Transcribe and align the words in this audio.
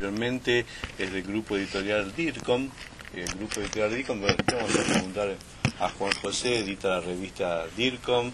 Anteriormente 0.00 0.64
es 0.98 1.12
del 1.12 1.22
grupo 1.24 1.58
editorial 1.58 2.10
DIRCOM, 2.16 2.70
el 3.14 3.26
grupo 3.34 3.60
editorial 3.60 3.94
DIRCOM, 3.94 4.20
bueno, 4.22 4.36
vamos 4.46 4.78
a 4.78 4.92
preguntar 4.94 5.36
a 5.78 5.90
Juan 5.90 6.12
José, 6.22 6.60
edita 6.60 6.88
la 6.88 7.00
revista 7.00 7.66
DIRCOM, 7.76 8.32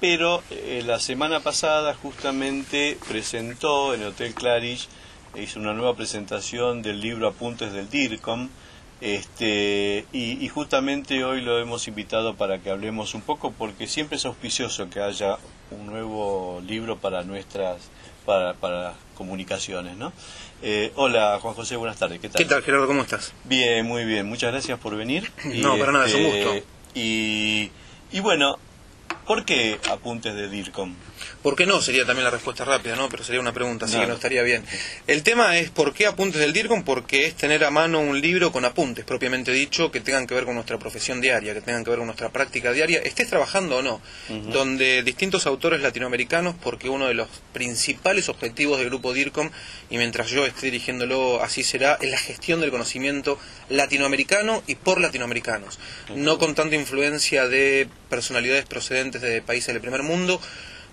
pero 0.00 0.42
eh, 0.48 0.82
la 0.86 0.98
semana 0.98 1.40
pasada 1.40 1.92
justamente 1.92 2.96
presentó 3.10 3.92
en 3.92 4.04
Hotel 4.04 4.32
Claridge, 4.32 4.88
hizo 5.34 5.60
una 5.60 5.74
nueva 5.74 5.94
presentación 5.94 6.80
del 6.80 6.98
libro 7.02 7.28
Apuntes 7.28 7.74
del 7.74 7.90
DIRCOM, 7.90 8.48
este, 9.02 10.06
y, 10.14 10.48
justamente 10.48 11.22
hoy 11.24 11.42
lo 11.42 11.58
hemos 11.58 11.86
invitado 11.88 12.36
para 12.36 12.60
que 12.60 12.70
hablemos 12.70 13.14
un 13.14 13.20
poco 13.20 13.52
porque 13.52 13.86
siempre 13.86 14.16
es 14.16 14.24
auspicioso 14.24 14.88
que 14.88 15.00
haya 15.00 15.36
un 15.70 15.88
nuevo 15.88 16.62
libro 16.66 16.96
para 16.96 17.22
nuestras 17.22 17.90
para, 18.26 18.54
para 18.54 18.94
comunicaciones, 19.14 19.96
¿no? 19.96 20.12
Eh, 20.62 20.92
hola 20.96 21.38
Juan 21.40 21.54
José, 21.54 21.76
buenas 21.76 21.98
tardes, 21.98 22.20
¿qué 22.20 22.28
tal? 22.28 22.38
¿Qué 22.38 22.44
tal 22.44 22.62
Gerardo, 22.62 22.86
cómo 22.86 23.02
estás? 23.02 23.32
Bien, 23.44 23.86
muy 23.86 24.04
bien, 24.04 24.26
muchas 24.26 24.52
gracias 24.52 24.78
por 24.78 24.96
venir. 24.96 25.30
no, 25.44 25.78
para 25.78 25.92
nada, 25.92 26.06
es 26.06 26.14
un 26.14 26.22
este, 26.22 26.44
gusto. 26.44 26.66
Y, 26.94 27.70
y 28.12 28.20
bueno, 28.20 28.58
¿por 29.26 29.44
qué 29.44 29.78
apuntes 29.90 30.34
de 30.34 30.48
DIRCOM? 30.48 30.94
¿Por 31.42 31.56
qué 31.56 31.66
no? 31.66 31.80
Sería 31.80 32.04
también 32.04 32.24
la 32.24 32.30
respuesta 32.30 32.64
rápida, 32.64 32.96
¿no? 32.96 33.08
Pero 33.08 33.24
sería 33.24 33.40
una 33.40 33.52
pregunta, 33.52 33.86
así 33.86 33.98
que 33.98 34.06
no 34.06 34.14
estaría 34.14 34.42
bien. 34.42 34.64
El 35.06 35.22
tema 35.22 35.58
es 35.58 35.70
¿por 35.70 35.94
qué 35.94 36.06
apuntes 36.06 36.40
del 36.40 36.52
DIRCOM? 36.52 36.84
Porque 36.84 37.26
es 37.26 37.34
tener 37.34 37.64
a 37.64 37.70
mano 37.70 38.00
un 38.00 38.20
libro 38.20 38.52
con 38.52 38.64
apuntes, 38.64 39.04
propiamente 39.04 39.52
dicho, 39.52 39.90
que 39.90 40.00
tengan 40.00 40.26
que 40.26 40.34
ver 40.34 40.44
con 40.44 40.54
nuestra 40.54 40.78
profesión 40.78 41.20
diaria, 41.20 41.54
que 41.54 41.60
tengan 41.60 41.84
que 41.84 41.90
ver 41.90 41.98
con 41.98 42.06
nuestra 42.06 42.30
práctica 42.30 42.72
diaria, 42.72 43.00
estés 43.00 43.28
trabajando 43.28 43.76
o 43.76 43.82
no, 43.82 44.00
donde 44.50 45.02
distintos 45.02 45.46
autores 45.46 45.80
latinoamericanos, 45.80 46.54
porque 46.62 46.88
uno 46.88 47.06
de 47.08 47.14
los 47.14 47.28
principales 47.52 48.28
objetivos 48.28 48.78
del 48.78 48.88
grupo 48.88 49.12
DIRCOM, 49.12 49.50
y 49.90 49.98
mientras 49.98 50.30
yo 50.30 50.46
esté 50.46 50.66
dirigiéndolo 50.66 51.42
así 51.42 51.62
será, 51.62 51.98
es 52.00 52.10
la 52.10 52.18
gestión 52.18 52.60
del 52.60 52.70
conocimiento 52.70 53.38
latinoamericano 53.68 54.62
y 54.66 54.74
por 54.74 55.00
latinoamericanos, 55.00 55.78
no 56.14 56.38
con 56.38 56.54
tanta 56.54 56.76
influencia 56.76 57.48
de 57.48 57.88
personalidades 58.08 58.64
procedentes 58.66 59.22
de 59.22 59.42
países 59.42 59.68
del 59.68 59.80
primer 59.80 60.02
mundo, 60.02 60.40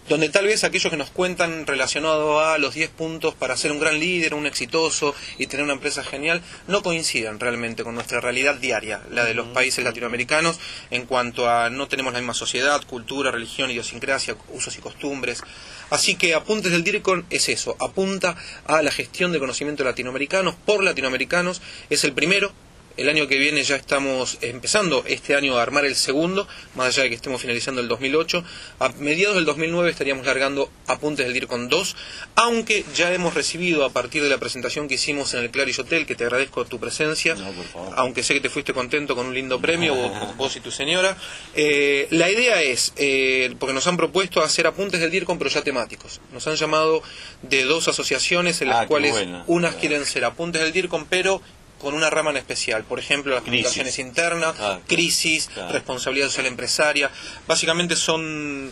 donde 0.09 0.29
tal 0.29 0.45
vez 0.45 0.63
aquellos 0.63 0.91
que 0.91 0.97
nos 0.97 1.09
cuentan 1.09 1.65
relacionado 1.65 2.41
a 2.41 2.57
los 2.57 2.73
10 2.73 2.89
puntos 2.91 3.33
para 3.35 3.55
ser 3.55 3.71
un 3.71 3.79
gran 3.79 3.99
líder, 3.99 4.33
un 4.33 4.45
exitoso 4.45 5.15
y 5.37 5.47
tener 5.47 5.63
una 5.63 5.73
empresa 5.73 6.03
genial, 6.03 6.41
no 6.67 6.83
coincidan 6.83 7.39
realmente 7.39 7.83
con 7.83 7.95
nuestra 7.95 8.19
realidad 8.19 8.55
diaria, 8.55 9.01
la 9.11 9.25
de 9.25 9.33
los 9.33 9.47
países 9.47 9.83
latinoamericanos, 9.83 10.59
en 10.91 11.05
cuanto 11.05 11.49
a 11.49 11.69
no 11.69 11.87
tenemos 11.87 12.13
la 12.13 12.19
misma 12.19 12.33
sociedad, 12.33 12.83
cultura, 12.85 13.31
religión, 13.31 13.71
idiosincrasia, 13.71 14.35
usos 14.49 14.77
y 14.77 14.81
costumbres. 14.81 15.41
Así 15.89 16.15
que 16.15 16.33
Apuntes 16.33 16.71
del 16.71 16.83
DIRCON 16.83 17.25
es 17.29 17.49
eso, 17.49 17.77
apunta 17.79 18.35
a 18.65 18.81
la 18.81 18.91
gestión 18.91 19.31
de 19.31 19.39
conocimiento 19.39 19.83
latinoamericanos 19.83 20.55
por 20.65 20.83
latinoamericanos, 20.83 21.61
es 21.89 22.03
el 22.03 22.13
primero, 22.13 22.51
el 22.95 23.09
año 23.09 23.27
que 23.27 23.37
viene 23.39 23.63
ya 23.63 23.75
estamos 23.75 24.37
empezando 24.41 25.03
este 25.07 25.35
año 25.35 25.57
a 25.57 25.61
armar 25.63 25.85
el 25.85 25.95
segundo, 25.95 26.47
más 26.75 26.87
allá 26.89 27.03
de 27.03 27.09
que 27.09 27.15
estemos 27.15 27.41
finalizando 27.41 27.81
el 27.81 27.87
2008. 27.87 28.43
A 28.79 28.89
mediados 28.99 29.35
del 29.35 29.45
2009 29.45 29.89
estaríamos 29.89 30.25
largando 30.25 30.69
Apuntes 30.87 31.25
del 31.25 31.33
DIRCON 31.33 31.69
2, 31.69 31.95
aunque 32.35 32.85
ya 32.95 33.11
hemos 33.13 33.33
recibido 33.33 33.83
a 33.85 33.89
partir 33.89 34.21
de 34.21 34.29
la 34.29 34.37
presentación 34.37 34.87
que 34.87 34.95
hicimos 34.95 35.33
en 35.33 35.39
el 35.43 35.49
Clarish 35.49 35.79
Hotel, 35.79 36.05
que 36.05 36.15
te 36.15 36.23
agradezco 36.25 36.65
tu 36.65 36.79
presencia, 36.79 37.35
No, 37.35 37.51
por 37.51 37.65
favor. 37.65 37.93
aunque 37.97 38.21
sé 38.23 38.33
que 38.35 38.41
te 38.41 38.49
fuiste 38.49 38.73
contento 38.73 39.15
con 39.15 39.25
un 39.27 39.33
lindo 39.33 39.59
premio, 39.59 39.95
vos, 39.95 40.37
vos 40.37 40.55
y 40.55 40.59
tu 40.59 40.69
señora. 40.71 41.17
Eh, 41.55 42.07
la 42.11 42.29
idea 42.29 42.61
es, 42.61 42.93
eh, 42.97 43.55
porque 43.59 43.73
nos 43.73 43.87
han 43.87 43.97
propuesto 43.97 44.41
hacer 44.41 44.67
Apuntes 44.67 44.99
del 44.99 45.09
DIRCON, 45.11 45.37
pero 45.39 45.49
ya 45.49 45.61
temáticos. 45.63 46.21
Nos 46.31 46.45
han 46.47 46.55
llamado 46.55 47.01
de 47.41 47.63
dos 47.63 47.87
asociaciones 47.87 48.61
en 48.61 48.69
las 48.69 48.81
Ah, 48.81 48.87
cuales 48.87 49.15
unas 49.47 49.75
quieren 49.75 50.05
ser 50.05 50.25
Apuntes 50.25 50.61
del 50.61 50.71
DIRCON, 50.73 51.05
pero 51.09 51.41
con 51.83 51.93
una 51.93 52.09
rama 52.09 52.31
en 52.31 52.37
especial, 52.37 52.83
por 52.83 52.97
ejemplo, 52.99 53.33
las 53.35 53.43
Crisis. 53.43 53.67
comunicaciones 53.67 53.99
internas, 53.99 54.55
Ah, 54.59 54.79
crisis, 54.87 55.49
Claro. 55.53 55.71
responsabilidad 55.71 56.27
social 56.27 56.47
empresaria. 56.47 57.11
Básicamente 57.47 57.95
son, 57.95 58.71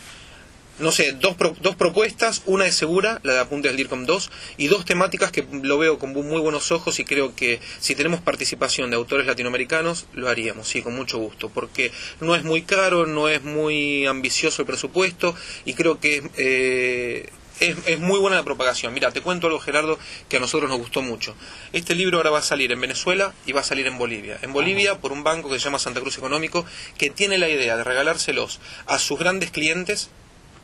no 0.79 0.91
sé, 0.91 1.11
dos, 1.11 1.35
pro- 1.35 1.55
dos 1.61 1.75
propuestas, 1.75 2.41
una 2.45 2.65
es 2.65 2.75
segura, 2.75 3.19
la 3.23 3.33
de 3.33 3.39
Apuntes 3.41 3.69
del 3.71 3.77
DIRCOM 3.77 4.05
2, 4.05 4.31
y 4.57 4.67
dos 4.67 4.85
temáticas 4.85 5.31
que 5.31 5.45
lo 5.61 5.77
veo 5.77 5.99
con 5.99 6.13
muy 6.13 6.39
buenos 6.39 6.71
ojos 6.71 6.99
y 6.99 7.05
creo 7.05 7.35
que 7.35 7.59
si 7.79 7.93
tenemos 7.93 8.21
participación 8.21 8.89
de 8.89 8.95
autores 8.95 9.27
latinoamericanos, 9.27 10.05
lo 10.13 10.27
haríamos, 10.29 10.67
sí, 10.67 10.81
con 10.81 10.95
mucho 10.95 11.19
gusto, 11.19 11.49
porque 11.49 11.91
no 12.21 12.33
es 12.35 12.43
muy 12.43 12.63
caro, 12.63 13.05
no 13.05 13.27
es 13.29 13.43
muy 13.43 14.07
ambicioso 14.07 14.61
el 14.63 14.65
presupuesto 14.65 15.35
y 15.65 15.73
creo 15.75 15.99
que 15.99 16.23
eh, 16.37 17.29
es, 17.61 17.77
es 17.85 17.99
muy 17.99 18.19
buena 18.19 18.35
la 18.35 18.43
propagación. 18.43 18.93
Mira, 18.93 19.11
te 19.11 19.21
cuento 19.21 19.47
algo, 19.47 19.59
Gerardo, 19.59 19.97
que 20.27 20.37
a 20.37 20.39
nosotros 20.39 20.69
nos 20.69 20.79
gustó 20.79 21.01
mucho. 21.01 21.35
Este 21.71 21.95
libro 21.95 22.17
ahora 22.17 22.31
va 22.31 22.39
a 22.39 22.43
salir 22.43 22.71
en 22.71 22.81
Venezuela 22.81 23.33
y 23.45 23.53
va 23.53 23.61
a 23.61 23.63
salir 23.63 23.87
en 23.87 23.97
Bolivia. 23.97 24.37
En 24.41 24.51
Bolivia, 24.51 24.99
por 24.99 25.13
un 25.13 25.23
banco 25.23 25.49
que 25.49 25.59
se 25.59 25.65
llama 25.65 25.79
Santa 25.79 26.01
Cruz 26.01 26.17
Económico, 26.17 26.65
que 26.97 27.09
tiene 27.09 27.37
la 27.37 27.47
idea 27.47 27.77
de 27.77 27.83
regalárselos 27.83 28.59
a 28.87 28.99
sus 28.99 29.17
grandes 29.17 29.51
clientes 29.51 30.09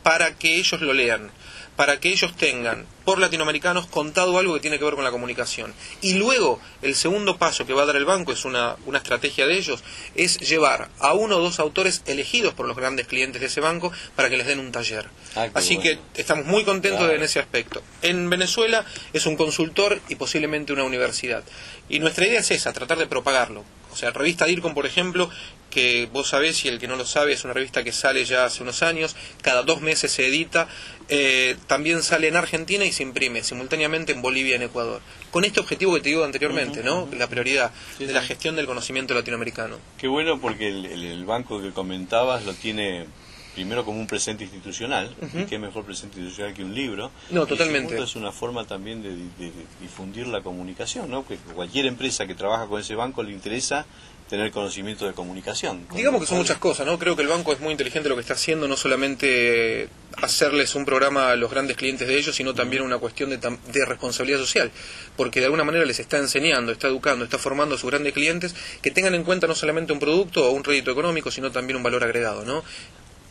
para 0.03 0.36
que 0.36 0.56
ellos 0.56 0.81
lo 0.81 0.94
lean, 0.94 1.31
para 1.77 1.99
que 2.01 2.09
ellos 2.09 2.35
tengan 2.35 2.85
por 3.05 3.19
latinoamericanos 3.19 3.88
contado 3.88 4.38
algo 4.38 4.55
que 4.55 4.59
tiene 4.59 4.77
que 4.79 4.83
ver 4.83 4.95
con 4.95 5.05
la 5.05 5.11
comunicación. 5.11 5.73
Y 6.01 6.15
luego, 6.15 6.59
el 6.81 6.93
segundo 6.95 7.38
paso 7.38 7.65
que 7.65 7.71
va 7.71 7.83
a 7.83 7.85
dar 7.85 7.95
el 7.95 8.03
banco, 8.03 8.33
es 8.33 8.43
una, 8.43 8.75
una 8.85 8.97
estrategia 8.97 9.47
de 9.47 9.57
ellos, 9.57 9.81
es 10.15 10.38
llevar 10.39 10.89
a 10.99 11.13
uno 11.13 11.38
o 11.38 11.39
dos 11.39 11.59
autores 11.61 12.01
elegidos 12.05 12.53
por 12.53 12.67
los 12.67 12.75
grandes 12.75 13.07
clientes 13.07 13.39
de 13.39 13.47
ese 13.47 13.61
banco 13.61 13.93
para 14.17 14.29
que 14.29 14.35
les 14.35 14.47
den 14.47 14.59
un 14.59 14.73
taller. 14.73 15.05
Ah, 15.35 15.47
Así 15.53 15.75
bueno. 15.77 16.01
que 16.13 16.19
estamos 16.21 16.45
muy 16.45 16.65
contentos 16.65 16.99
Claro. 16.99 17.13
en 17.15 17.23
ese 17.23 17.39
aspecto. 17.39 17.81
En 18.01 18.29
Venezuela 18.29 18.83
es 19.13 19.25
un 19.25 19.38
consultor 19.38 20.01
y 20.09 20.15
posiblemente 20.15 20.73
una 20.73 20.83
universidad. 20.83 21.44
Y 21.88 21.99
nuestra 21.99 22.27
idea 22.27 22.41
es 22.41 22.51
esa, 22.51 22.73
tratar 22.73 22.97
de 22.97 23.07
propagarlo. 23.07 23.63
O 23.94 23.95
sea, 23.95 24.11
revista 24.11 24.45
DIRCOM, 24.45 24.73
por 24.73 24.85
ejemplo, 24.85 25.29
que 25.77 26.09
vos 26.11 26.27
sabés 26.29 26.65
y 26.65 26.69
el 26.69 26.79
que 26.79 26.88
no 26.88 26.95
lo 26.95 27.05
sabe 27.05 27.33
es 27.33 27.43
una 27.43 27.53
revista 27.53 27.83
que 27.83 27.91
sale 27.91 28.25
ya 28.25 28.45
hace 28.45 28.63
unos 28.63 28.81
años, 28.81 29.15
cada 29.43 29.61
dos 29.61 29.79
meses 29.79 30.11
se 30.11 30.25
edita, 30.25 30.67
eh, 31.07 31.55
también 31.67 32.01
sale 32.01 32.27
en 32.29 32.35
Argentina 32.35 32.83
y 32.83 32.91
se 32.91 33.03
imprime 33.03 33.43
simultáneamente 33.43 34.11
en 34.11 34.23
Bolivia 34.23 34.53
y 34.53 34.55
en 34.55 34.63
Ecuador. 34.63 35.01
Con 35.29 35.45
este 35.45 35.59
objetivo 35.59 35.93
que 35.93 36.01
te 36.01 36.09
digo 36.09 36.23
anteriormente, 36.23 36.81
¿no? 36.81 37.07
La 37.15 37.27
prioridad 37.27 37.71
Sí, 37.95 38.05
de 38.05 38.07
sí. 38.07 38.13
la 38.15 38.23
gestión 38.23 38.55
del 38.55 38.65
conocimiento 38.65 39.13
latinoamericano. 39.13 39.77
Qué 39.99 40.07
bueno 40.07 40.41
porque 40.41 40.67
el, 40.69 40.85
el- 40.88 41.03
el 41.05 41.25
banco 41.25 41.61
que 41.61 41.69
comentabas 41.71 42.44
lo 42.44 42.53
tiene 42.55 43.05
primero 43.53 43.85
como 43.85 43.99
un 43.99 44.07
presente 44.07 44.44
institucional, 44.45 45.15
y 45.33 45.44
qué 45.45 45.57
mejor 45.59 45.83
presente 45.85 46.17
institucional 46.19 46.53
que 46.55 46.63
un 46.63 46.73
libro. 46.73 47.11
No, 47.31 47.44
Y 47.44 47.47
totalmente. 47.47 47.89
segundo, 47.89 48.03
es 48.03 48.15
una 48.15 48.31
forma 48.31 48.65
también 48.65 49.01
de, 49.03 49.09
de- 49.09 49.51
de 49.51 49.51
difundir 49.81 50.25
la 50.27 50.41
comunicación, 50.41 51.09
¿no? 51.11 51.25
Que 51.27 51.38
cualquier 51.55 51.85
empresa 51.85 52.25
que 52.27 52.33
trabaja 52.35 52.65
con 52.67 52.79
ese 52.81 52.95
banco 52.95 53.21
le 53.23 53.31
interesa 53.31 53.85
tener 54.29 54.51
conocimiento 54.51 55.05
de 55.07 55.13
comunicación. 55.13 55.88
Digamos 55.95 56.21
que 56.21 56.27
son 56.27 56.38
muchas 56.38 56.57
cosas, 56.57 56.85
¿no? 56.85 56.99
Creo 56.99 57.15
que 57.15 57.21
el 57.21 57.27
banco 57.27 57.53
es 57.53 57.59
muy 57.59 57.71
inteligente 57.71 58.09
lo 58.09 58.15
que 58.15 58.21
está 58.21 58.33
haciendo, 58.33 58.67
no 58.67 58.75
solamente 58.75 59.89
hacerles 60.21 60.75
un 60.75 60.85
programa 60.85 61.31
a 61.31 61.35
los 61.35 61.49
grandes 61.49 61.77
clientes 61.77 62.07
de 62.07 62.17
ellos, 62.17 62.35
sino 62.35 62.53
también 62.53 62.83
una 62.83 62.97
cuestión 62.97 63.29
de, 63.29 63.38
de 63.38 63.85
responsabilidad 63.85 64.39
social, 64.39 64.71
porque 65.15 65.39
de 65.39 65.45
alguna 65.45 65.63
manera 65.63 65.85
les 65.85 65.99
está 65.99 66.17
enseñando, 66.17 66.71
está 66.71 66.88
educando, 66.88 67.23
está 67.23 67.38
formando 67.38 67.75
a 67.75 67.77
sus 67.77 67.89
grandes 67.89 68.13
clientes 68.13 68.55
que 68.81 68.91
tengan 68.91 69.15
en 69.15 69.23
cuenta 69.23 69.47
no 69.47 69.55
solamente 69.55 69.93
un 69.93 69.99
producto 69.99 70.45
o 70.45 70.51
un 70.51 70.63
rédito 70.63 70.91
económico, 70.91 71.31
sino 71.31 71.51
también 71.51 71.77
un 71.77 71.83
valor 71.83 72.03
agregado, 72.03 72.44
¿no? 72.44 72.63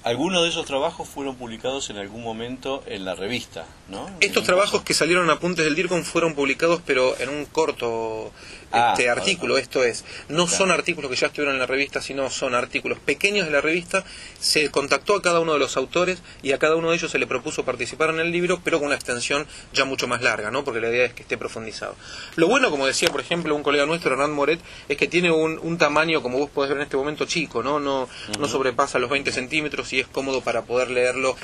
Algunos 0.07 0.45
de 0.45 0.51
esos 0.51 0.65
trabajos 0.67 1.09
fueron 1.09 1.35
publicados 1.35 1.91
en 1.91 1.97
algún 1.97 2.23
momento 2.23 2.85
en 2.87 3.05
la 3.05 3.17
revista, 3.17 3.67
¿no? 3.89 4.09
Estos 4.21 4.45
trabajos 4.45 4.83
que 4.83 4.95
salieron 4.95 5.29
a 5.31 5.41
puntes 5.41 5.65
del 5.65 5.75
DIRCOM 5.75 6.05
fueron 6.05 6.35
publicados, 6.37 6.81
pero 6.87 7.19
en 7.19 7.29
un 7.29 7.45
corto 7.47 8.31
Ah, 8.73 8.91
este, 8.93 9.05
claro. 9.05 9.21
artículo. 9.21 9.59
Esto 9.59 9.85
es, 9.85 10.05
no 10.29 10.45
Claro. 10.47 10.59
son 10.59 10.71
artículos 10.73 11.09
que 11.11 11.17
ya 11.17 11.29
estuvieron 11.29 11.55
en 11.55 11.61
la 11.61 11.67
revista, 11.67 12.01
sino 12.03 12.29
son 12.31 12.55
artículos 12.55 12.99
pequeños 12.99 13.47
de 13.47 13.53
la 13.53 13.61
revista. 13.61 14.05
Se 14.41 14.71
contactó 14.73 15.15
a 15.15 15.23
cada 15.23 15.39
uno 15.41 15.53
de 15.55 15.59
los 15.61 15.77
autores 15.77 16.21
y 16.43 16.51
a 16.53 16.59
cada 16.59 16.75
uno 16.77 16.91
de 16.91 16.97
ellos 16.97 17.11
se 17.11 17.19
le 17.19 17.27
propuso 17.29 17.65
participar 17.65 18.11
en 18.11 18.19
el 18.21 18.33
libro, 18.33 18.61
pero 18.65 18.79
con 18.79 18.87
una 18.87 18.97
extensión 18.97 19.47
ya 19.73 19.85
mucho 19.85 20.07
más 20.09 20.21
larga, 20.21 20.51
¿no? 20.51 20.65
Porque 20.65 20.81
la 20.81 20.89
idea 20.89 21.05
es 21.07 21.15
que 21.15 21.23
esté 21.23 21.39
profundizado. 21.39 21.95
Lo 22.35 22.49
bueno, 22.49 22.71
como 22.71 22.87
decía, 22.87 23.09
por 23.11 23.21
ejemplo, 23.21 23.55
un 23.55 23.63
colega 23.63 23.87
nuestro, 23.87 24.13
Hernán 24.13 24.33
Moret, 24.33 24.61
es 24.89 24.97
que 24.97 25.07
tiene 25.09 25.31
un, 25.31 25.59
un 25.63 25.79
tamaño, 25.79 26.21
como 26.21 26.39
vos 26.39 26.51
podés 26.51 26.71
ver 26.71 26.79
en 26.79 26.83
este 26.85 26.97
momento, 26.97 27.25
chico, 27.25 27.63
¿no? 27.63 27.79
No, 27.81 28.09
no 28.39 28.49
sobrepasa 28.49 28.99
los 28.99 29.11
20 29.11 29.31
centímetros 29.33 29.93
y 29.93 29.96
es 30.01 30.07
cómodo 30.07 30.41
para 30.41 30.63
poder 30.63 30.91
leerlo 30.91 31.37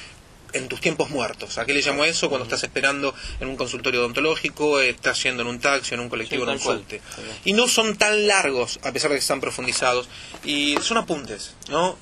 en 0.53 0.69
tus 0.69 0.81
tiempos 0.81 1.11
muertos. 1.11 1.59
¿A 1.59 1.65
qué 1.65 1.73
le 1.73 1.81
llamo 1.81 2.05
eso? 2.05 2.29
Cuando 2.29 2.45
estás 2.45 2.63
esperando 2.63 3.15
en 3.41 3.49
un 3.49 3.57
consultorio 3.57 4.01
odontológico, 4.01 4.81
eh, 4.81 4.91
estás 4.91 5.23
yendo 5.23 5.43
en 5.43 5.49
un 5.49 5.61
taxi, 5.61 5.95
en 5.95 6.01
un 6.01 6.09
colectivo, 6.09 6.45
Sí, 6.45 6.51
en 6.51 6.57
un 6.57 6.61
subte. 6.61 7.01
Y 7.45 7.53
no 7.53 7.69
son 7.69 7.97
tan 7.97 8.27
largos, 8.27 8.79
a 8.83 8.93
pesar 8.93 9.11
de 9.11 9.17
que 9.17 9.21
están 9.21 9.41
profundizados. 9.41 10.09
Y 10.45 10.77
son 10.83 10.99
apuntes, 10.99 11.55
¿no? 11.71 11.97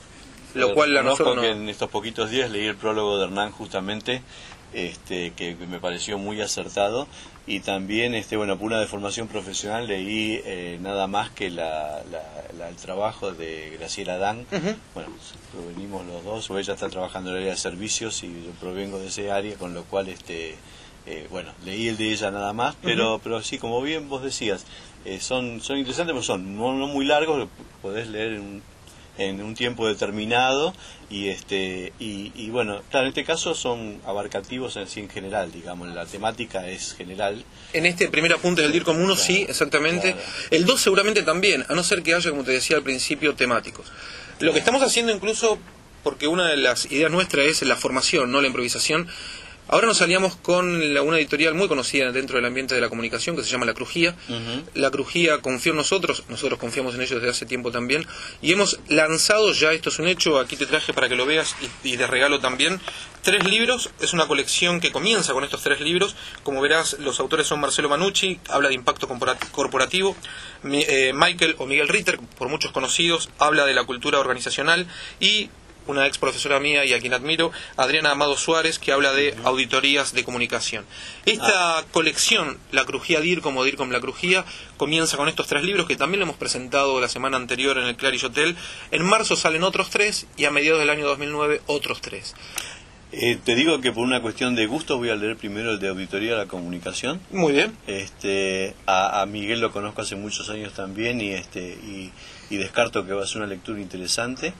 Lo 0.55 0.75
cual 0.75 0.97
a 0.97 1.03
nosotros 1.03 1.37
que 1.41 1.43
no... 1.43 1.63
en 1.63 1.69
estos 1.69 1.91
poquitos 1.91 2.31
días 2.31 2.51
leí 2.51 2.67
el 2.67 2.77
prólogo 2.77 3.19
de 3.19 3.25
Hernán 3.25 3.53
justamente, 3.53 4.23
este, 4.73 5.33
que 5.33 5.57
me 5.69 5.79
pareció 5.81 6.19
muy 6.19 6.41
acertado. 6.41 7.07
Y 7.47 7.61
también, 7.61 8.15
este, 8.15 8.37
bueno, 8.37 8.57
por 8.59 8.67
una 8.69 8.79
deformación 8.81 9.27
profesional 9.27 9.89
leí 9.89 10.41
eh, 10.45 10.79
nada 10.81 11.07
más 11.09 11.31
que 11.31 11.51
la, 11.51 12.03
la- 12.11 12.45
la- 12.57 12.69
el 12.69 12.77
trabajo 12.77 13.33
de 13.33 13.77
Graciela 13.79 14.19
Dan. 14.19 14.47
Bueno, 14.95 15.09
provenimos 15.53 16.07
los 16.07 16.23
dos, 16.25 16.51
o 16.51 16.59
ella 16.59 16.75
está 16.75 16.89
trabajando 16.89 17.31
en 17.31 17.37
el 17.37 17.43
área 17.43 17.53
de 17.55 17.59
servicios 17.59 18.23
y 18.23 18.29
yo 18.29 18.51
provengo 18.61 18.99
de 19.01 19.09
ese 19.09 19.33
área, 19.33 19.57
con 19.57 19.75
lo 19.75 19.83
cual, 19.85 20.09
este, 20.09 20.55
eh, 21.07 21.27
bueno, 21.31 21.51
leí 21.65 21.89
el 21.89 21.97
de 21.97 22.13
ella 22.13 22.31
nada 22.31 22.53
más, 22.53 22.77
pero, 22.83 23.21
pero 23.25 23.43
sí, 23.43 23.59
como 23.59 23.81
bien 23.83 24.09
vos 24.09 24.23
decías, 24.23 24.65
eh, 25.05 25.19
son, 25.19 25.61
son 25.63 25.79
interesantes, 25.79 26.13
pero 26.13 26.23
son 26.23 26.57
no, 26.57 26.75
no 26.75 26.87
muy 26.87 27.05
largos, 27.07 27.49
podés 27.83 28.07
leer 28.07 28.35
en 28.35 28.41
un, 28.43 28.63
en 29.19 29.43
un 29.43 29.55
tiempo 29.55 29.87
determinado 29.87 30.75
y 31.11 31.29
este 31.29 31.93
y, 31.99 32.33
y, 32.35 32.51
bueno 32.51 32.83
claro 32.91 33.07
en 33.07 33.11
este 33.11 33.25
caso 33.25 33.55
son 33.55 34.01
abarcativos 34.07 34.77
en 34.77 34.87
sí 34.87 35.01
en 35.01 35.11
general 35.11 35.53
digamos 35.53 35.89
la 35.89 36.07
temática 36.07 36.69
es 36.69 36.95
general. 36.95 37.45
En 37.73 37.87
este 37.87 38.09
primer 38.09 38.33
apunte 38.33 38.63
del 38.63 38.73
DIRCOM 38.73 39.01
1 39.01 39.17
sí 39.17 39.47
exactamente. 39.49 40.13
claro. 40.13 40.29
el 40.51 40.65
2 40.65 40.81
seguramente 40.81 41.23
también 41.23 41.65
a 41.69 41.75
no 41.75 41.83
ser 41.83 42.03
que 42.03 42.15
haya 42.15 42.31
como 42.31 42.45
te 42.45 42.53
decía 42.53 42.77
al 42.77 42.83
principio 42.83 43.35
temáticos. 43.35 43.87
Lo 44.39 44.53
que 44.53 44.59
estamos 44.59 44.83
haciendo 44.83 45.13
incluso 45.13 45.59
porque 46.03 46.27
una 46.27 46.49
de 46.49 46.57
las 46.57 46.91
ideas 46.91 47.11
nuestras 47.11 47.47
es 47.47 47.63
la 47.63 47.77
formación 47.77 48.31
no 48.31 48.41
la 48.41 48.47
improvisación 48.47 49.09
Ahora 49.73 49.87
nos 49.87 50.03
aliamos 50.03 50.35
con 50.35 50.95
la- 50.95 51.03
una 51.03 51.17
editorial 51.19 51.55
muy 51.55 51.69
conocida 51.69 52.11
dentro 52.11 52.35
del 52.35 52.45
ambiente 52.45 52.75
de 52.75 52.81
la 52.81 52.89
comunicación 52.89 53.37
que 53.37 53.45
se 53.45 53.51
llama 53.51 53.67
La 53.67 53.73
Crujía. 53.75 54.17
La 54.75 54.91
Crujía 54.91 55.39
confió 55.43 55.71
en 55.71 55.77
nosotros, 55.77 56.25
nosotros 56.29 56.59
confiamos 56.59 56.97
en 56.97 57.03
ellos 57.03 57.21
desde 57.21 57.31
hace 57.31 57.47
tiempo 57.47 57.71
también, 57.71 58.05
y 58.43 58.53
hemos 58.53 58.81
lanzado 58.89 59.53
ya, 59.53 59.73
esto 59.73 59.91
es 59.91 60.01
un 60.01 60.09
hecho, 60.09 60.41
aquí 60.41 60.57
te 60.57 60.67
traje 60.67 60.93
para 60.93 61.09
que 61.09 61.15
lo 61.15 61.25
veas 61.25 61.55
y, 61.85 61.91
y 61.93 61.97
de 61.97 62.09
regalo 62.09 62.41
también, 62.41 62.81
tres 63.23 63.45
libros, 63.45 63.91
es 64.01 64.13
una 64.13 64.27
colección 64.27 64.81
que 64.81 64.91
comienza 64.91 65.35
con 65.35 65.45
estos 65.45 65.63
tres 65.63 65.81
libros, 65.81 66.17
como 66.43 66.61
verás 66.61 66.97
los 66.99 67.21
autores 67.21 67.47
son 67.47 67.61
Marcelo 67.61 67.89
Manucci, 67.89 68.41
habla 68.49 68.71
de 68.71 68.75
impacto 68.75 69.07
corpora- 69.07 69.39
corporativo, 69.53 70.17
Mi- 70.65 70.83
eh, 70.83 71.13
Michael 71.15 71.55
o 71.59 71.67
Miguel 71.67 71.87
Ritter, 71.87 72.19
por 72.37 72.49
muchos 72.49 72.73
conocidos, 72.73 73.31
habla 73.39 73.65
de 73.67 73.75
la 73.75 73.85
cultura 73.85 74.19
organizacional, 74.19 74.89
y 75.21 75.49
una 75.91 76.07
ex 76.07 76.19
profesora 76.19 76.61
mía 76.61 76.85
y 76.85 76.93
a 76.93 77.01
quien 77.01 77.13
admiro, 77.13 77.53
Adriana 77.77 78.13
Amado 78.13 78.37
Suárez, 78.37 78.79
que 78.79 78.93
habla 78.93 79.13
de 79.13 79.35
auditorías 79.45 80.13
de 80.13 80.25
comunicación. 80.25 80.85
Esta 81.27 81.85
colección, 81.93 82.59
La 82.71 82.85
Crujía 82.85 83.21
DIRCOM 83.21 83.57
o 83.57 83.65
DIRCOM 83.65 83.91
La 83.91 84.01
Crujía, 84.01 84.45
comienza 84.77 85.17
con 85.17 85.29
estos 85.29 85.47
tres 85.47 85.63
libros 85.63 85.87
que 85.87 85.97
también 85.97 86.21
lo 86.21 86.25
hemos 86.25 86.37
presentado 86.37 87.01
la 87.01 87.09
semana 87.09 87.37
anterior 87.37 87.79
en 87.79 87.85
el 87.85 87.97
Clarish 87.97 88.25
Hotel. 88.25 88.57
En 88.91 89.05
marzo 89.05 89.37
salen 89.37 89.65
otros 89.65 89.91
tres 89.91 90.27
y 90.37 90.45
a 90.45 90.51
mediados 90.51 90.81
del 90.81 90.91
año 90.91 91.07
2009 91.07 91.63
otros 91.67 92.01
tres. 92.01 92.35
Eh, 93.13 93.39
te 93.45 93.55
digo 93.55 93.81
que 93.81 93.93
por 93.93 94.05
una 94.05 94.21
cuestión 94.23 94.55
de 94.55 94.67
gusto 94.67 94.97
voy 94.99 95.11
a 95.11 95.17
leer 95.17 95.37
primero 95.37 95.73
el 95.73 95.81
de 95.81 95.89
auditoría 95.89 96.33
de 96.33 96.37
la 96.39 96.47
comunicación. 96.47 97.21
Muy 97.31 97.53
bien. 97.53 97.77
este 97.87 98.75
a, 98.87 99.21
a 99.23 99.27
Miguel 99.27 99.61
lo 99.61 99.73
conozco 99.73 100.03
hace 100.03 100.17
muchos 100.17 100.49
años 100.51 100.73
también 100.75 101.21
y 101.21 101.31
este 101.33 101.61
y, 101.61 102.13
y 102.51 102.57
descarto 102.57 103.07
que 103.07 103.13
va 103.13 103.23
a 103.23 103.27
ser 103.27 103.39
una 103.39 103.47
lectura 103.47 103.81
interesante. 103.81 104.53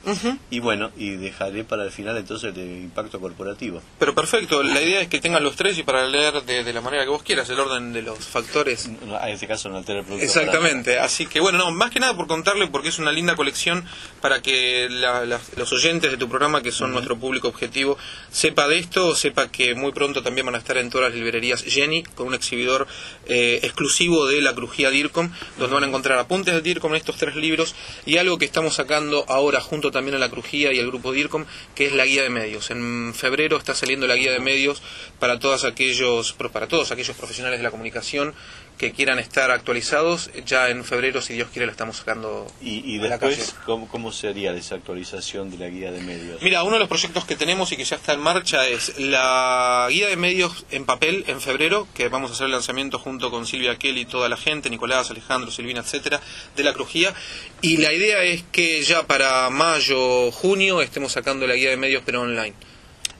Y 0.49 0.59
bueno 0.59 0.91
y 0.97 1.11
dejaré 1.11 1.63
para 1.63 1.83
el 1.85 1.91
final 1.91 2.17
entonces 2.17 2.49
el 2.49 2.55
de 2.55 2.65
impacto 2.81 3.19
corporativo. 3.19 3.81
Pero 3.99 4.13
perfecto, 4.15 4.63
la 4.63 4.81
idea 4.81 5.01
es 5.01 5.07
que 5.07 5.19
tengan 5.21 5.43
los 5.43 5.55
tres 5.55 5.77
y 5.77 5.83
para 5.83 6.05
leer 6.07 6.41
de, 6.43 6.63
de 6.63 6.73
la 6.73 6.81
manera 6.81 7.03
que 7.03 7.09
vos 7.09 7.23
quieras, 7.23 7.49
el 7.49 7.59
orden 7.59 7.93
de 7.93 8.01
los 8.01 8.19
factores. 8.19 8.89
No, 9.05 9.17
en 9.21 9.29
este 9.29 9.47
caso 9.47 9.69
no 9.69 9.77
altera 9.77 9.99
el 9.99 10.05
producto 10.05 10.25
Exactamente, 10.25 10.99
así 10.99 11.25
que 11.25 11.39
bueno, 11.39 11.57
no, 11.57 11.71
más 11.71 11.89
que 11.91 11.99
nada 11.99 12.15
por 12.15 12.27
contarle, 12.27 12.67
porque 12.67 12.89
es 12.89 12.99
una 12.99 13.11
linda 13.11 13.35
colección 13.35 13.85
para 14.21 14.41
que 14.41 14.87
la- 14.89 15.25
la- 15.25 15.39
los 15.57 15.71
oyentes 15.73 16.11
de 16.11 16.17
tu 16.17 16.27
programa, 16.29 16.61
que 16.61 16.71
son 16.71 16.91
nuestro 16.91 17.17
público 17.17 17.47
objetivo, 17.47 17.97
sepa 18.41 18.67
de 18.67 18.79
esto, 18.79 19.13
sepa 19.13 19.51
que 19.51 19.75
muy 19.75 19.91
pronto 19.91 20.23
también 20.23 20.47
van 20.47 20.55
a 20.55 20.57
estar 20.57 20.75
en 20.77 20.89
todas 20.89 21.11
las 21.11 21.15
librerías 21.15 21.63
Jenny, 21.63 22.01
con 22.01 22.25
un 22.25 22.33
exhibidor 22.33 22.87
eh, 23.27 23.59
exclusivo 23.61 24.25
de 24.25 24.41
la 24.41 24.55
crujía 24.55 24.89
DIRCOM, 24.89 25.31
donde 25.59 25.75
van 25.75 25.83
a 25.83 25.87
encontrar 25.87 26.17
apuntes 26.17 26.55
de 26.55 26.61
DIRCOM 26.61 26.93
en 26.93 26.97
estos 26.97 27.17
tres 27.17 27.35
libros 27.35 27.75
y 28.03 28.17
algo 28.17 28.39
que 28.39 28.45
estamos 28.45 28.73
sacando 28.73 29.25
ahora 29.27 29.61
junto 29.61 29.91
también 29.91 30.15
a 30.15 30.17
la 30.17 30.31
crujía 30.31 30.73
y 30.73 30.79
al 30.79 30.87
grupo 30.87 31.11
DIRCOM, 31.11 31.45
que 31.75 31.85
es 31.85 31.93
la 31.93 32.03
guía 32.03 32.23
de 32.23 32.31
medios. 32.31 32.71
En 32.71 33.13
febrero 33.13 33.57
está 33.57 33.75
saliendo 33.75 34.07
la 34.07 34.15
guía 34.15 34.31
de 34.31 34.39
medios 34.39 34.81
para 35.19 35.33
aquellos, 35.33 36.33
para 36.33 36.67
todos 36.67 36.91
aquellos 36.91 37.15
profesionales 37.15 37.59
de 37.59 37.63
la 37.63 37.69
comunicación 37.69 38.33
que 38.81 38.93
quieran 38.93 39.19
estar 39.19 39.51
actualizados, 39.51 40.31
ya 40.43 40.69
en 40.69 40.83
febrero, 40.83 41.21
si 41.21 41.35
Dios 41.35 41.49
quiere, 41.53 41.67
la 41.67 41.71
estamos 41.71 41.97
sacando 41.97 42.51
y, 42.63 42.79
y 42.95 42.97
la 42.97 43.09
después 43.09 43.37
calle. 43.37 43.51
¿cómo, 43.63 43.87
cómo 43.87 44.11
sería 44.11 44.53
esa 44.53 44.73
actualización 44.73 45.51
de 45.51 45.59
la 45.59 45.67
guía 45.67 45.91
de 45.91 46.01
medios 46.01 46.41
Mira, 46.41 46.63
uno 46.63 46.73
de 46.73 46.79
los 46.79 46.87
proyectos 46.87 47.23
que 47.25 47.35
tenemos 47.35 47.71
y 47.71 47.77
que 47.77 47.83
ya 47.83 47.97
está 47.97 48.13
en 48.13 48.21
marcha 48.21 48.67
es 48.67 48.97
la 48.97 49.87
guía 49.91 50.07
de 50.07 50.15
medios 50.15 50.65
en 50.71 50.85
papel 50.85 51.25
en 51.27 51.39
febrero, 51.41 51.87
que 51.93 52.09
vamos 52.09 52.31
a 52.31 52.33
hacer 52.33 52.47
el 52.47 52.53
lanzamiento 52.53 52.97
junto 52.97 53.29
con 53.29 53.45
Silvia 53.45 53.77
Kelly 53.77 54.01
y 54.01 54.05
toda 54.05 54.27
la 54.29 54.37
gente, 54.37 54.71
Nicolás, 54.71 55.11
Alejandro, 55.11 55.51
Silvina, 55.51 55.81
etcétera, 55.81 56.19
de 56.55 56.63
la 56.63 56.73
crujía. 56.73 57.13
Y 57.61 57.77
la 57.77 57.93
idea 57.93 58.23
es 58.23 58.43
que 58.51 58.81
ya 58.81 59.05
para 59.05 59.47
mayo, 59.51 60.31
junio 60.31 60.81
estemos 60.81 61.11
sacando 61.11 61.45
la 61.45 61.53
guía 61.53 61.69
de 61.69 61.77
medios 61.77 62.01
pero 62.03 62.21
online. 62.21 62.55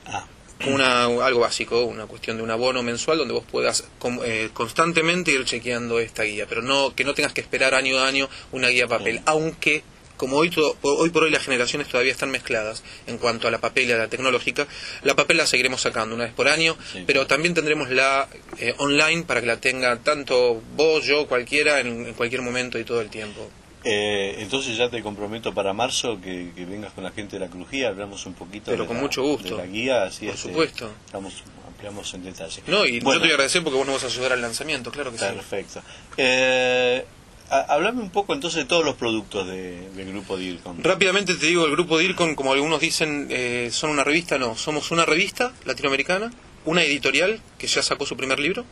ah 0.07 0.25
una, 0.67 1.03
algo 1.05 1.39
básico, 1.39 1.83
una 1.85 2.05
cuestión 2.05 2.37
de 2.37 2.43
un 2.43 2.51
abono 2.51 2.83
mensual 2.83 3.17
donde 3.17 3.33
vos 3.33 3.43
puedas 3.49 3.83
eh, 4.25 4.49
constantemente 4.53 5.31
ir 5.31 5.45
chequeando 5.45 5.99
esta 5.99 6.23
guía, 6.23 6.45
pero 6.47 6.61
no 6.61 6.95
que 6.95 7.03
no 7.03 7.13
tengas 7.13 7.33
que 7.33 7.41
esperar 7.41 7.73
año 7.73 7.99
a 7.99 8.07
año 8.07 8.29
una 8.51 8.69
guía 8.69 8.87
papel, 8.87 9.21
aunque 9.25 9.83
como 10.17 10.37
hoy, 10.37 10.51
to- 10.51 10.77
hoy 10.83 11.09
por 11.09 11.23
hoy 11.23 11.31
las 11.31 11.43
generaciones 11.43 11.87
todavía 11.87 12.11
están 12.11 12.29
mezcladas 12.29 12.83
en 13.07 13.17
cuanto 13.17 13.47
a 13.47 13.51
la 13.51 13.59
papel 13.59 13.89
y 13.89 13.91
a 13.91 13.97
la 13.97 14.07
tecnológica, 14.07 14.67
la 15.01 15.15
papel 15.15 15.37
la 15.37 15.47
seguiremos 15.47 15.81
sacando 15.81 16.13
una 16.13 16.25
vez 16.25 16.33
por 16.33 16.47
año, 16.47 16.77
Sí. 16.93 17.03
pero 17.07 17.25
también 17.25 17.55
tendremos 17.55 17.89
la 17.89 18.27
eh, 18.59 18.75
online 18.77 19.23
para 19.23 19.41
que 19.41 19.47
la 19.47 19.57
tenga 19.57 19.97
tanto 19.97 20.61
vos, 20.75 21.05
yo, 21.05 21.25
cualquiera, 21.27 21.79
en, 21.79 22.05
en 22.05 22.13
cualquier 22.13 22.43
momento 22.43 22.77
y 22.77 22.83
todo 22.83 23.01
el 23.01 23.09
tiempo. 23.09 23.49
Eh, 23.83 24.35
entonces 24.39 24.77
ya 24.77 24.89
te 24.89 25.01
comprometo 25.01 25.53
para 25.53 25.73
marzo 25.73 26.19
que, 26.21 26.51
que 26.55 26.65
vengas 26.65 26.93
con 26.93 27.03
la 27.03 27.11
gente 27.11 27.37
de 27.39 27.45
la 27.45 27.51
crujía, 27.51 27.87
hablamos 27.89 28.25
un 28.27 28.33
poquito 28.33 28.65
Pero 28.69 28.83
de, 28.83 28.87
con 28.87 28.97
la, 28.97 29.01
mucho 29.03 29.23
gusto. 29.23 29.55
de 29.57 29.63
la 29.63 29.65
guía, 29.65 30.03
así 30.03 30.25
Por 30.27 30.35
este, 30.35 30.49
supuesto. 30.49 30.91
Estamos, 31.05 31.33
ampliamos 31.67 32.13
en 32.13 32.23
detalle. 32.23 32.61
No, 32.67 32.85
y 32.85 32.99
Bueno, 32.99 33.13
yo 33.17 33.21
te 33.21 33.25
voy 33.25 33.31
a 33.31 33.33
agradecer 33.35 33.63
porque 33.63 33.77
vos 33.79 33.87
nos 33.87 33.95
vas 33.95 34.03
a 34.03 34.07
ayudar 34.15 34.33
al 34.33 34.41
lanzamiento, 34.41 34.91
claro 34.91 35.11
que 35.11 35.17
sí. 35.17 35.25
Perfecto. 35.25 35.81
Eh, 36.17 37.03
ha- 37.49 37.73
hablame 37.73 38.01
un 38.03 38.11
poco 38.11 38.35
entonces 38.35 38.59
de 38.59 38.65
todos 38.65 38.85
los 38.85 38.95
productos 38.95 39.47
de- 39.47 39.89
del 39.95 40.09
grupo 40.11 40.37
DIRCOM. 40.37 40.77
Rápidamente 40.83 41.33
te 41.35 41.47
digo, 41.47 41.65
el 41.65 41.71
grupo 41.71 41.97
DIRCON, 41.97 42.35
como 42.35 42.53
algunos 42.53 42.79
dicen, 42.81 43.27
eh, 43.31 43.69
son 43.71 43.89
una 43.89 44.03
revista, 44.03 44.37
no, 44.37 44.55
somos 44.55 44.91
una 44.91 45.05
revista 45.05 45.53
latinoamericana, 45.65 46.31
una 46.65 46.83
editorial 46.83 47.41
que 47.57 47.65
ya 47.65 47.81
sacó 47.81 48.05
su 48.05 48.15
primer 48.15 48.39
libro, 48.39 48.63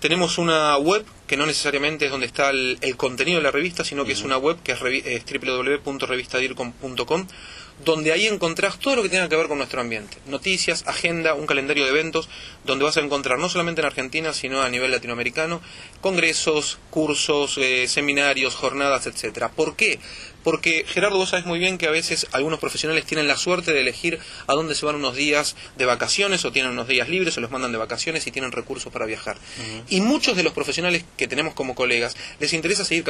tenemos 0.00 0.38
una 0.38 0.76
web 0.76 1.04
que 1.26 1.36
no 1.36 1.46
necesariamente 1.46 2.06
es 2.06 2.10
donde 2.10 2.26
está 2.26 2.50
el, 2.50 2.78
el 2.80 2.96
contenido 2.96 3.38
de 3.38 3.42
la 3.42 3.50
revista, 3.50 3.84
sino 3.84 4.04
que 4.04 4.12
es 4.12 4.22
una 4.22 4.38
web 4.38 4.62
que 4.62 4.72
es, 4.72 4.78
es 4.82 5.24
www.revistadircom.com, 5.24 7.26
donde 7.84 8.12
ahí 8.12 8.26
encontrás 8.26 8.78
todo 8.78 8.96
lo 8.96 9.02
que 9.02 9.08
tenga 9.08 9.28
que 9.28 9.36
ver 9.36 9.48
con 9.48 9.58
nuestro 9.58 9.80
ambiente. 9.80 10.18
Noticias, 10.26 10.84
agenda, 10.86 11.34
un 11.34 11.46
calendario 11.46 11.84
de 11.84 11.90
eventos, 11.90 12.28
donde 12.64 12.84
vas 12.84 12.96
a 12.96 13.00
encontrar 13.00 13.38
no 13.38 13.48
solamente 13.48 13.80
en 13.80 13.86
Argentina, 13.86 14.32
sino 14.32 14.62
a 14.62 14.68
nivel 14.68 14.90
latinoamericano, 14.90 15.60
congresos, 16.00 16.78
cursos, 16.90 17.58
eh, 17.58 17.86
seminarios, 17.88 18.54
jornadas, 18.54 19.06
etcétera. 19.06 19.50
¿Por 19.50 19.76
qué? 19.76 20.00
Porque 20.50 20.86
Gerardo, 20.88 21.18
vos 21.18 21.28
sabes 21.28 21.44
muy 21.44 21.58
bien 21.58 21.76
que 21.76 21.86
a 21.86 21.90
veces 21.90 22.26
algunos 22.32 22.58
profesionales 22.58 23.04
tienen 23.04 23.28
la 23.28 23.36
suerte 23.36 23.74
de 23.74 23.82
elegir 23.82 24.18
a 24.46 24.54
dónde 24.54 24.74
se 24.74 24.86
van 24.86 24.94
unos 24.94 25.14
días 25.14 25.56
de 25.76 25.84
vacaciones 25.84 26.42
o 26.46 26.52
tienen 26.52 26.72
unos 26.72 26.88
días 26.88 27.10
libres 27.10 27.36
o 27.36 27.42
los 27.42 27.50
mandan 27.50 27.70
de 27.70 27.76
vacaciones 27.76 28.26
y 28.26 28.30
tienen 28.30 28.50
recursos 28.50 28.90
para 28.90 29.04
viajar. 29.04 29.36
Y 29.90 30.00
muchos 30.00 30.38
de 30.38 30.44
los 30.44 30.54
profesionales 30.54 31.04
que 31.18 31.28
tenemos 31.28 31.52
como 31.52 31.74
colegas 31.74 32.16
les 32.40 32.54
interesa 32.54 32.86
seguir 32.86 33.04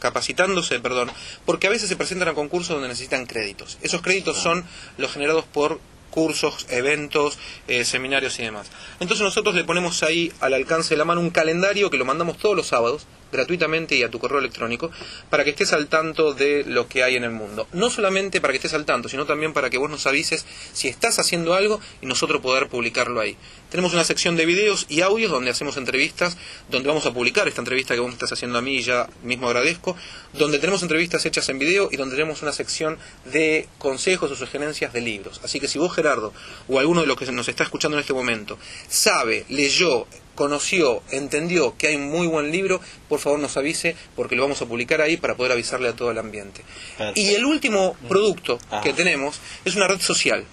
capacitándose, 0.00 0.80
perdón, 0.80 1.12
porque 1.46 1.68
a 1.68 1.70
veces 1.70 1.88
se 1.88 1.94
presentan 1.94 2.26
a 2.26 2.34
concursos 2.34 2.74
donde 2.74 2.88
necesitan 2.88 3.26
créditos. 3.26 3.78
Esos 3.80 4.02
créditos 4.02 4.36
son 4.36 4.64
los 4.98 5.12
generados 5.12 5.44
por 5.44 5.78
cursos, 6.14 6.66
eventos, 6.70 7.38
eh, 7.66 7.84
seminarios 7.84 8.38
y 8.38 8.42
demás. 8.42 8.68
Entonces 9.00 9.24
nosotros 9.24 9.54
le 9.56 9.64
ponemos 9.64 10.02
ahí 10.04 10.32
al 10.40 10.54
alcance 10.54 10.90
de 10.90 10.98
la 10.98 11.04
mano 11.04 11.20
un 11.20 11.30
calendario 11.30 11.90
que 11.90 11.98
lo 11.98 12.04
mandamos 12.04 12.38
todos 12.38 12.56
los 12.56 12.68
sábados, 12.68 13.06
gratuitamente 13.34 13.96
y 13.96 14.02
a 14.02 14.10
tu 14.10 14.18
correo 14.18 14.38
electrónico, 14.38 14.90
para 15.28 15.44
que 15.44 15.50
estés 15.50 15.72
al 15.72 15.88
tanto 15.88 16.32
de 16.32 16.64
lo 16.64 16.88
que 16.88 17.02
hay 17.02 17.16
en 17.16 17.24
el 17.24 17.30
mundo. 17.30 17.66
No 17.72 17.90
solamente 17.90 18.40
para 18.40 18.52
que 18.52 18.58
estés 18.58 18.74
al 18.74 18.86
tanto, 18.86 19.08
sino 19.08 19.26
también 19.26 19.52
para 19.52 19.68
que 19.68 19.78
vos 19.78 19.90
nos 19.90 20.06
avises 20.06 20.46
si 20.72 20.88
estás 20.88 21.18
haciendo 21.18 21.54
algo 21.54 21.80
y 22.00 22.06
nosotros 22.06 22.40
poder 22.40 22.68
publicarlo 22.68 23.20
ahí. 23.20 23.36
Tenemos 23.70 23.92
una 23.92 24.04
sección 24.04 24.36
de 24.36 24.46
videos 24.46 24.86
y 24.88 25.00
audios 25.00 25.32
donde 25.32 25.50
hacemos 25.50 25.76
entrevistas, 25.76 26.36
donde 26.70 26.88
vamos 26.88 27.06
a 27.06 27.12
publicar 27.12 27.48
esta 27.48 27.60
entrevista 27.60 27.94
que 27.94 28.00
vos 28.00 28.08
me 28.08 28.14
estás 28.14 28.32
haciendo 28.32 28.58
a 28.58 28.62
mí 28.62 28.76
y 28.76 28.82
ya 28.82 29.08
mismo 29.22 29.48
agradezco, 29.48 29.96
donde 30.32 30.60
tenemos 30.60 30.82
entrevistas 30.82 31.26
hechas 31.26 31.48
en 31.48 31.58
video 31.58 31.88
y 31.90 31.96
donde 31.96 32.14
tenemos 32.14 32.42
una 32.42 32.52
sección 32.52 32.98
de 33.24 33.68
consejos 33.78 34.30
o 34.30 34.36
sugerencias 34.36 34.92
de 34.92 35.00
libros. 35.00 35.40
Así 35.42 35.58
que 35.58 35.66
si 35.66 35.78
vos, 35.78 35.92
Gerardo, 35.92 36.32
o 36.68 36.78
alguno 36.78 37.00
de 37.00 37.06
los 37.08 37.16
que 37.16 37.30
nos 37.32 37.48
está 37.48 37.64
escuchando 37.64 37.96
en 37.96 38.02
este 38.02 38.12
momento, 38.12 38.58
sabe, 38.88 39.44
leyó, 39.48 40.06
conoció, 40.34 41.02
entendió 41.10 41.76
que 41.76 41.88
hay 41.88 41.96
un 41.96 42.10
muy 42.10 42.26
buen 42.26 42.50
libro, 42.50 42.80
por 43.08 43.20
favor 43.20 43.38
nos 43.38 43.56
avise 43.56 43.96
porque 44.16 44.36
lo 44.36 44.42
vamos 44.42 44.60
a 44.62 44.66
publicar 44.66 45.00
ahí 45.00 45.16
para 45.16 45.36
poder 45.36 45.52
avisarle 45.52 45.88
a 45.88 45.92
todo 45.94 46.10
el 46.10 46.18
ambiente. 46.18 46.62
Perfecto. 46.98 47.20
Y 47.20 47.34
el 47.34 47.44
último 47.44 47.96
producto 48.08 48.58
Ah. 48.70 48.80
que 48.82 48.92
tenemos 48.92 49.40
es 49.64 49.74
una 49.76 49.86
red 49.88 50.00
social. 50.00 50.44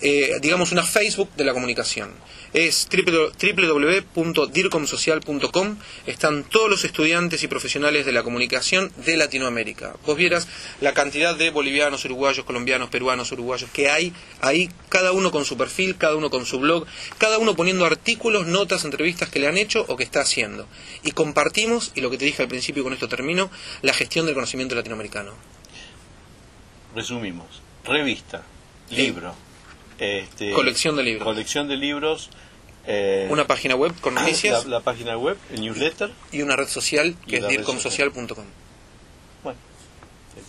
Eh, 0.00 0.30
digamos, 0.40 0.72
una 0.72 0.82
Facebook 0.82 1.28
de 1.36 1.44
la 1.44 1.52
comunicación. 1.52 2.10
Es 2.52 2.88
www.dircomsocial.com. 2.88 5.76
Están 6.06 6.44
todos 6.44 6.70
los 6.70 6.84
estudiantes 6.84 7.42
y 7.42 7.48
profesionales 7.48 8.06
de 8.06 8.12
la 8.12 8.22
comunicación 8.22 8.92
de 9.04 9.16
Latinoamérica. 9.16 9.96
Vos 10.06 10.16
vieras 10.16 10.46
la 10.80 10.94
cantidad 10.94 11.34
de 11.34 11.50
bolivianos, 11.50 12.04
uruguayos, 12.04 12.44
colombianos, 12.44 12.90
peruanos, 12.90 13.32
uruguayos 13.32 13.68
que 13.70 13.90
hay 13.90 14.12
ahí, 14.40 14.70
cada 14.88 15.10
uno 15.10 15.32
con 15.32 15.44
su 15.44 15.56
perfil, 15.56 15.96
cada 15.96 16.14
uno 16.14 16.30
con 16.30 16.46
su 16.46 16.60
blog, 16.60 16.86
cada 17.18 17.38
uno 17.38 17.56
poniendo 17.56 17.86
artículos, 17.86 18.46
notas, 18.46 18.84
entrevistas 18.84 19.28
que 19.28 19.40
le 19.40 19.48
han 19.48 19.56
hecho 19.56 19.84
o 19.88 19.96
que 19.96 20.04
está 20.04 20.20
haciendo. 20.20 20.68
Y 21.02 21.10
compartimos, 21.10 21.90
y 21.94 22.02
lo 22.02 22.10
que 22.10 22.18
te 22.18 22.24
dije 22.24 22.42
al 22.42 22.48
principio 22.48 22.82
y 22.82 22.84
con 22.84 22.92
esto 22.92 23.08
termino, 23.08 23.50
la 23.82 23.94
gestión 23.94 24.26
del 24.26 24.34
conocimiento 24.34 24.76
latinoamericano. 24.76 25.32
Resumimos. 26.94 27.62
Revista, 27.84 28.42
libro, 28.90 29.34
este, 29.98 30.52
colección 30.52 30.96
de 30.96 31.02
libros. 31.02 31.24
Colección 31.24 31.68
de 31.68 31.76
libros. 31.76 32.30
Eh, 32.86 33.28
una 33.30 33.46
página 33.46 33.76
web 33.76 33.94
con 34.00 34.14
noticias. 34.14 34.66
La, 34.66 34.80
página 34.80 35.16
web, 35.16 35.38
el 35.52 35.62
newsletter. 35.62 36.12
Y 36.32 36.42
una 36.42 36.56
red 36.56 36.68
social 36.68 37.16
que 37.26 37.38
es 37.38 37.48
dircomsocial.com. 37.48 38.44
Bueno, 39.42 39.58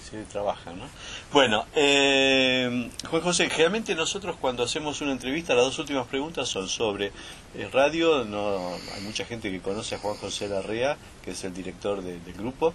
se, 0.10 0.24
trabaja, 0.24 0.74
¿no? 0.74 0.86
Bueno, 1.32 1.66
eh, 1.76 2.90
Juan 3.10 3.22
José, 3.22 3.50
generalmente 3.50 3.96
nosotros 3.96 4.36
cuando 4.40 4.64
hacemos 4.64 5.00
una 5.02 5.14
entrevista, 5.14 5.54
las 5.54 5.66
dos 5.66 5.80
últimas 5.80 6.08
preguntas 6.08 6.50
son 6.50 6.68
sobre 6.68 7.12
eh, 7.56 7.70
radio. 7.72 8.26
No, 8.26 8.74
hay 8.94 9.02
mucha 9.04 9.24
gente 9.24 9.50
que 9.50 9.62
conoce 9.62 9.96
a 9.96 10.00
Juan 10.00 10.16
José 10.16 10.50
Larrea, 10.50 10.98
que 11.24 11.32
es 11.32 11.44
el 11.46 11.54
director 11.54 12.02
del 12.02 12.34
grupo, 12.34 12.74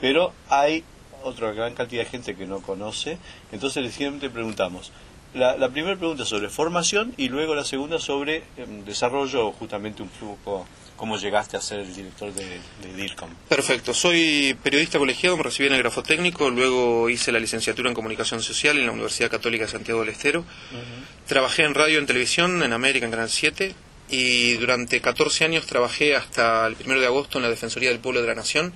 pero 0.00 0.32
hay 0.48 0.82
otra 1.24 1.52
gran 1.52 1.74
cantidad 1.74 2.04
de 2.04 2.10
gente 2.10 2.36
que 2.36 2.46
no 2.46 2.60
conoce. 2.60 3.18
Entonces, 3.52 3.84
simplemente 3.92 4.30
preguntamos, 4.30 4.92
la, 5.34 5.68
primera 5.68 5.96
pregunta 5.96 6.24
sobre 6.24 6.48
formación 6.48 7.12
y 7.16 7.28
luego 7.28 7.54
la 7.54 7.64
segunda 7.64 7.98
sobre 7.98 8.44
em, 8.56 8.84
desarrollo, 8.84 9.52
justamente 9.52 10.02
un 10.02 10.08
poco 10.08 10.66
cómo 10.96 11.18
llegaste 11.18 11.56
a 11.56 11.60
ser 11.60 11.80
el 11.80 11.94
director 11.94 12.32
de, 12.32 12.60
DIRCOM. 12.96 13.30
Perfecto, 13.48 13.92
soy 13.92 14.56
periodista 14.62 14.98
colegiado, 14.98 15.36
me 15.36 15.42
recibí 15.42 15.66
en 15.68 15.74
el 15.74 15.80
grafotécnico, 15.80 16.50
luego 16.50 17.10
hice 17.10 17.32
la 17.32 17.40
licenciatura 17.40 17.88
en 17.88 17.94
comunicación 17.94 18.40
social 18.42 18.78
en 18.78 18.86
la 18.86 18.92
Universidad 18.92 19.30
Católica 19.30 19.64
de 19.64 19.72
Santiago 19.72 20.00
del 20.00 20.10
Estero. 20.10 20.44
Trabajé 21.26 21.64
en 21.64 21.74
radio 21.74 21.96
y 21.96 21.98
en 21.98 22.06
televisión 22.06 22.62
en 22.62 22.72
América, 22.72 23.06
en 23.06 23.10
Canal 23.10 23.28
7, 23.28 23.74
y 24.10 24.52
durante 24.54 25.00
14 25.00 25.44
años 25.44 25.66
trabajé 25.66 26.14
hasta 26.14 26.66
el 26.66 26.76
1 26.84 27.00
de 27.00 27.06
agosto 27.06 27.38
en 27.38 27.42
la 27.42 27.50
Defensoría 27.50 27.90
del 27.90 27.98
Pueblo 27.98 28.20
de 28.20 28.28
la 28.28 28.34
Nación 28.34 28.72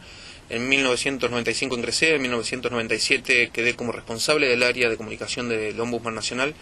en 0.51 0.69
1995 0.69 1.77
ingresé, 1.77 2.15
en 2.15 2.23
1997 2.23 3.51
quedé 3.53 3.75
como 3.75 3.93
responsable 3.93 4.49
del 4.49 4.63
área 4.63 4.89
de 4.89 4.97
comunicación 4.97 5.49
del 5.49 5.79
Ombudsman 5.79 6.15
Nacional. 6.15 6.55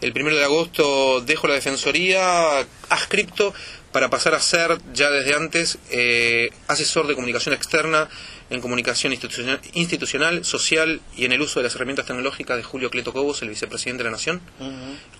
El 0.00 0.12
primero 0.12 0.36
de 0.36 0.44
agosto 0.44 1.20
dejo 1.20 1.48
la 1.48 1.54
Defensoría 1.54 2.60
adscripto 2.88 3.52
para 3.90 4.08
pasar 4.08 4.34
a 4.34 4.40
ser, 4.40 4.78
ya 4.94 5.10
desde 5.10 5.34
antes, 5.34 5.78
eh, 5.90 6.50
asesor 6.68 7.08
de 7.08 7.14
comunicación 7.14 7.52
externa 7.54 8.08
en 8.48 8.60
comunicación 8.60 9.12
institucional, 9.12 10.44
social 10.44 11.00
y 11.16 11.24
en 11.24 11.32
el 11.32 11.40
uso 11.40 11.58
de 11.58 11.64
las 11.64 11.74
herramientas 11.74 12.06
tecnológicas 12.06 12.56
de 12.56 12.62
Julio 12.62 12.90
Cleto 12.90 13.12
Cobos, 13.12 13.42
el 13.42 13.48
vicepresidente 13.48 14.04
de 14.04 14.04
la 14.04 14.12
Nación. 14.12 14.40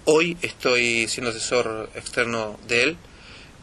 Hoy 0.05 0.37
estoy 0.43 1.09
siendo 1.09 1.31
asesor 1.31 1.91
externo 1.95 2.59
de 2.69 2.83
él 2.83 2.97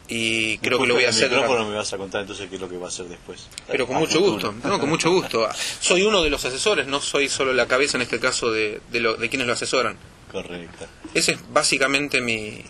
y 0.08 0.58
creo 0.58 0.80
que 0.80 0.86
lo 0.86 0.94
voy 0.94 1.04
a 1.04 1.10
hacer. 1.10 1.30
no 1.30 1.64
me 1.64 1.74
vas 1.74 1.92
a 1.92 1.98
contar 1.98 2.22
entonces 2.22 2.48
qué 2.48 2.56
es 2.56 2.60
lo 2.60 2.68
que 2.68 2.76
va 2.76 2.86
a 2.86 2.88
hacer 2.88 3.06
después. 3.06 3.48
Pero 3.68 3.86
con 3.86 3.96
mucho 3.96 4.20
gusto, 4.20 4.54
no, 4.64 4.78
con 4.78 4.88
mucho 4.88 5.10
gusto. 5.10 5.48
Soy 5.80 6.02
uno 6.02 6.22
de 6.22 6.30
los 6.30 6.44
asesores, 6.44 6.86
no 6.86 7.00
soy 7.00 7.28
solo 7.28 7.52
la 7.52 7.66
cabeza 7.66 7.96
en 7.96 8.02
este 8.02 8.20
caso 8.20 8.50
de, 8.50 8.80
de, 8.90 9.00
lo, 9.00 9.16
de 9.16 9.28
quienes 9.28 9.46
lo 9.46 9.52
asesoran. 9.52 9.96
Correcto. 10.30 10.86
Esa 11.14 11.32
es 11.32 11.38
básicamente 11.52 12.20
mi, 12.20 12.62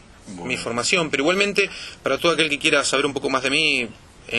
mi 0.44 0.56
formación, 0.56 1.10
pero 1.10 1.22
igualmente 1.22 1.70
para 2.02 2.18
todo 2.18 2.32
aquel 2.32 2.48
que 2.48 2.58
quiera 2.58 2.84
saber 2.84 3.06
un 3.06 3.14
poco 3.14 3.30
más 3.30 3.42
de 3.42 3.50
mí, 3.50 3.88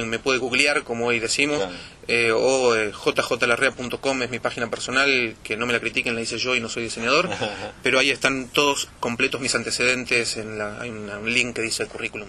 me 0.06 0.20
puede 0.20 0.39
googlear, 0.39 0.84
como 0.84 1.08
hoy 1.08 1.20
decimos, 1.20 1.63
eh, 2.08 2.32
o 2.32 2.75
eh, 2.75 2.92
jjlarrea.com 2.92 4.24
es 4.24 4.30
mi 4.30 4.39
página 4.39 4.70
personal, 4.70 5.36
que 5.44 5.56
no 5.56 5.66
me 5.66 5.74
la 5.74 5.80
critiquen, 5.80 6.16
la 6.16 6.22
hice 6.22 6.38
yo 6.38 6.56
y 6.56 6.60
no 6.60 6.70
soy 6.70 6.84
diseñador, 6.84 7.30
pero 7.84 8.00
ahí 8.00 8.10
están 8.10 8.50
todos 8.50 8.89
completos 9.00 9.39
mis 9.39 9.56
antecedentes, 9.56 10.38
en 10.38 10.58
la, 10.58 10.82
hay 10.82 10.89
un 10.89 11.34
link 11.34 11.56
que 11.56 11.62
dice 11.62 11.84
el 11.84 11.89
currículum. 11.89 12.27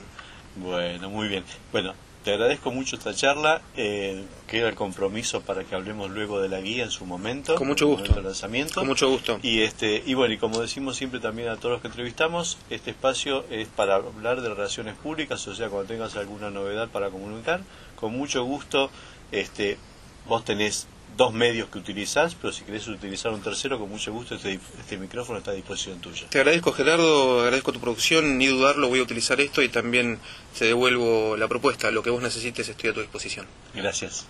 Bueno, 0.62 1.10
muy 1.10 1.28
bien. 1.28 1.44
Bueno, 1.72 1.94
te 2.24 2.32
agradezco 2.32 2.70
mucho 2.70 2.96
esta 2.96 3.14
charla. 3.14 3.62
Eh, 3.76 4.24
queda 4.46 4.68
el 4.68 4.74
compromiso 4.74 5.40
para 5.40 5.64
que 5.64 5.74
hablemos 5.74 6.10
luego 6.10 6.40
de 6.40 6.48
la 6.48 6.60
guía 6.60 6.84
en 6.84 6.90
su 6.90 7.06
momento. 7.06 7.54
Con 7.54 7.68
mucho 7.68 7.86
gusto. 7.86 8.20
lanzamiento. 8.20 8.74
Con 8.74 8.88
mucho 8.88 9.08
gusto. 9.08 9.38
Y, 9.42 9.62
este, 9.62 10.02
y 10.04 10.14
bueno, 10.14 10.34
y 10.34 10.38
como 10.38 10.60
decimos 10.60 10.96
siempre 10.96 11.20
también 11.20 11.48
a 11.48 11.56
todos 11.56 11.72
los 11.72 11.80
que 11.80 11.88
entrevistamos, 11.88 12.58
este 12.70 12.90
espacio 12.90 13.44
es 13.50 13.68
para 13.68 13.96
hablar 13.96 14.40
de 14.40 14.48
relaciones 14.48 14.96
públicas, 14.96 15.46
o 15.46 15.54
sea, 15.54 15.68
cuando 15.68 15.88
tengas 15.88 16.16
alguna 16.16 16.50
novedad 16.50 16.88
para 16.88 17.10
comunicar, 17.10 17.60
con 17.96 18.12
mucho 18.12 18.44
gusto, 18.44 18.90
este, 19.32 19.78
vos 20.26 20.44
tenés 20.44 20.86
dos 21.16 21.32
medios 21.32 21.68
que 21.68 21.78
utilizás, 21.78 22.34
pero 22.34 22.52
si 22.52 22.64
querés 22.64 22.86
utilizar 22.88 23.32
un 23.32 23.42
tercero, 23.42 23.78
con 23.78 23.88
mucho 23.88 24.12
gusto 24.12 24.34
este, 24.34 24.60
este, 24.78 24.96
micrófono 24.98 25.38
está 25.38 25.50
a 25.50 25.54
disposición 25.54 26.00
tuya. 26.00 26.28
Te 26.28 26.38
agradezco 26.38 26.72
Gerardo, 26.72 27.40
agradezco 27.40 27.72
tu 27.72 27.80
producción, 27.80 28.38
ni 28.38 28.46
dudarlo 28.46 28.88
voy 28.88 29.00
a 29.00 29.02
utilizar 29.02 29.40
esto 29.40 29.62
y 29.62 29.68
también 29.68 30.18
te 30.58 30.66
devuelvo 30.66 31.36
la 31.36 31.48
propuesta, 31.48 31.90
lo 31.90 32.02
que 32.02 32.10
vos 32.10 32.22
necesites 32.22 32.68
estoy 32.68 32.90
a 32.90 32.94
tu 32.94 33.00
disposición. 33.00 33.46
Gracias. 33.74 34.26